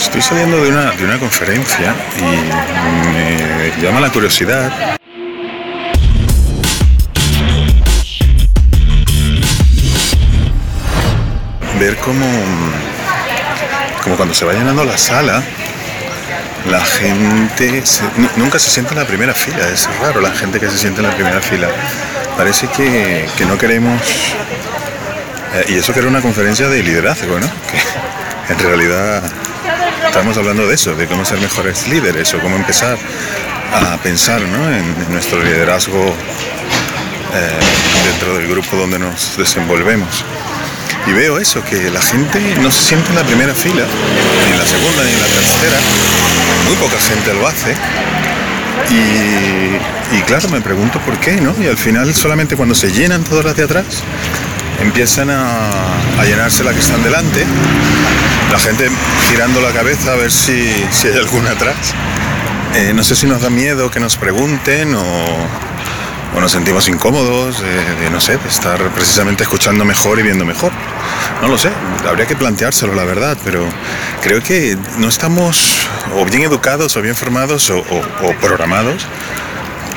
[0.00, 4.98] Estoy saliendo de una, de una conferencia y me llama la curiosidad
[11.78, 12.26] ver cómo,
[14.02, 15.42] como cuando se va llenando la sala,
[16.70, 17.82] la gente
[18.36, 21.08] nunca se sienta en la primera fila, es raro la gente que se siente en
[21.08, 21.68] la primera fila.
[22.36, 24.00] Parece que, no queremos,
[25.54, 27.46] eh, y eso que era una conferencia de liderazgo, ¿no?
[27.70, 29.22] Que en realidad
[30.06, 32.98] estamos hablando de eso, de cómo ser mejores líderes o cómo empezar
[33.72, 36.04] a pensar en, nuestro liderazgo
[37.34, 40.24] eh, dentro del grupo donde nos desenvolvemos.
[41.06, 43.84] Y veo eso, que la gente no se siente en la primera fila,
[44.46, 45.78] ni en la segunda, ni en la tercera.
[46.66, 47.74] Muy poca gente lo hace.
[48.90, 51.54] Y, claro, me pregunto por qué, ¿no?
[51.62, 53.84] Y al final solamente cuando se llenan todas las de atrás,
[54.80, 57.44] empiezan a, llenarse las que están delante.
[58.50, 58.88] La gente
[59.28, 61.94] girando la cabeza a ver si, hay alguna atrás.
[62.74, 65.48] Eh, no sé si nos da miedo que nos pregunten o,
[66.34, 70.72] o nos sentimos incómodos de, no sé, de estar precisamente escuchando mejor y viendo mejor.
[71.40, 71.70] No lo sé,
[72.08, 73.64] habría que planteárselo, la verdad, pero
[74.22, 77.84] creo que no estamos o bien educados o bien formados o,
[78.40, 79.06] programados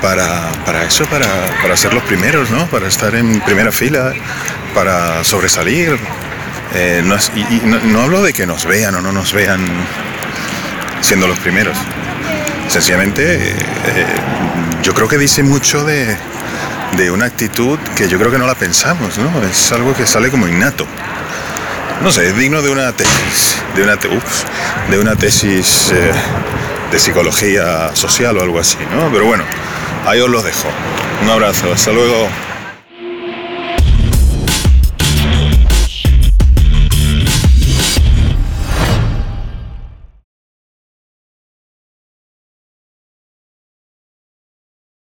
[0.00, 0.50] para,
[0.86, 2.66] eso, para, ser los primeros, ¿no?
[2.66, 4.12] Para estar en primera fila,
[4.74, 5.98] para sobresalir.
[6.74, 9.64] Eh, no, y, no, hablo de que nos vean o no nos vean
[11.00, 11.76] siendo los primeros.
[12.68, 13.54] Sencillamente, eh,
[14.82, 16.16] yo creo que dice mucho de,
[17.12, 19.42] una actitud que yo creo que no la pensamos, ¿no?
[19.44, 20.86] Es algo que sale como innato.
[22.02, 26.12] No sé, es digno de una tesis, de una, de una tesis eh,
[26.90, 29.10] de psicología social o algo así, ¿no?
[29.12, 29.44] Pero bueno,
[30.06, 30.68] ahí os lo dejo.
[31.22, 32.28] Un abrazo, hasta luego.